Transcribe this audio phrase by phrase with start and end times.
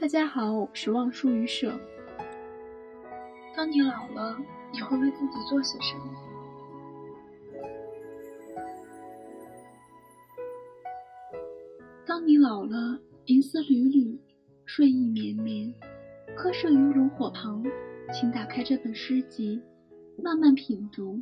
[0.00, 1.76] 大家好，我是望书于舍。
[3.56, 4.38] 当你老了，
[4.72, 6.04] 你会为自己做些什么？
[12.06, 14.16] 当你老了，银丝缕缕，
[14.64, 15.74] 睡意绵绵，
[16.36, 17.64] 瞌睡于炉火旁，
[18.12, 19.60] 请打开这本诗集，
[20.22, 21.20] 慢慢品读，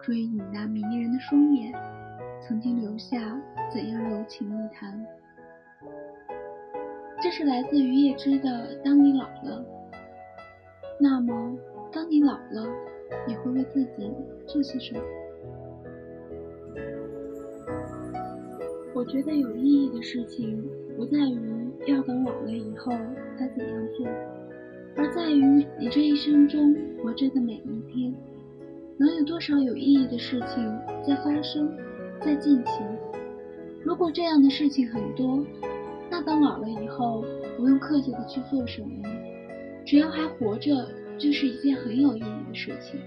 [0.00, 1.72] 追忆那迷人的双眼，
[2.42, 3.40] 曾经留下
[3.72, 5.06] 怎样柔情蜜谈。
[7.28, 8.48] 这是来自于叶芝的
[8.82, 9.62] 《当你老了》。
[10.98, 11.58] 那么，
[11.92, 12.66] 当你老了，
[13.26, 14.10] 你会为自己
[14.46, 15.00] 做些什么？
[18.94, 20.64] 我觉得有意义的事情，
[20.96, 22.92] 不在于要等老了以后
[23.38, 24.06] 该怎样做，
[24.96, 28.10] 而在于你这一生中活着的每一天，
[28.96, 30.64] 能有多少有意义的事情
[31.06, 31.70] 在发生，
[32.22, 32.86] 在进行。
[33.84, 35.44] 如果这样的事情很多。
[36.18, 37.24] 那等老了以后，
[37.56, 39.08] 不用刻意的去做什么，
[39.86, 43.00] 只要还活着，就是一件很有意义的事情。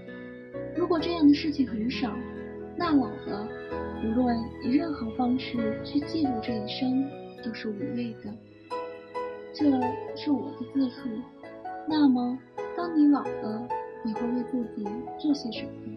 [0.74, 2.10] 如果这样的事情很少，
[2.74, 3.46] 那老了，
[4.02, 7.04] 无论以任何方式去记录这一生，
[7.44, 8.32] 都是无谓的。
[9.52, 9.66] 这
[10.16, 11.10] 是我的自述。
[11.86, 12.38] 那么，
[12.74, 13.68] 当你老了，
[14.06, 14.86] 你会为自己
[15.18, 15.91] 做些什么？